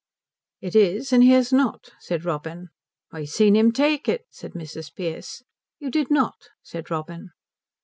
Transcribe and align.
"It 0.61 0.75
is, 0.75 1.13
and 1.13 1.21
he 1.21 1.29
has 1.33 1.53
not," 1.53 1.91
said 1.99 2.25
Robin. 2.25 2.69
"I 3.11 3.25
see 3.25 3.51
him 3.55 3.71
take 3.71 4.09
it," 4.09 4.25
said 4.31 4.53
Mrs. 4.53 4.91
Pearce. 4.95 5.43
"You 5.77 5.91
did 5.91 6.09
not," 6.09 6.47
said 6.63 6.89
Robin. 6.89 7.29